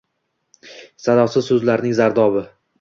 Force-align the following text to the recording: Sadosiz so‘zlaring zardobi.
Sadosiz 1.05 1.53
so‘zlaring 1.53 1.97
zardobi. 2.03 2.47